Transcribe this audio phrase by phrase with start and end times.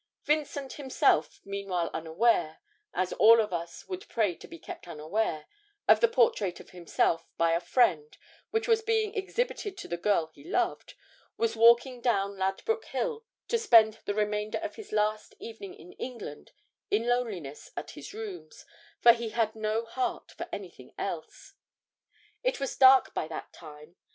[0.23, 2.57] Vincent himself, meanwhile, unaware
[2.91, 5.45] as all of us would pray to be kept unaware
[5.87, 8.17] of the portrait of himself, by a friend,
[8.49, 10.95] which was being exhibited to the girl he loved,
[11.37, 16.51] was walking down Ladbroke Hill to spend the remainder of his last evening in England
[16.89, 18.65] in loneliness at his rooms;
[19.01, 21.53] for he had no heart for anything else.
[22.41, 23.97] It was dark by that time.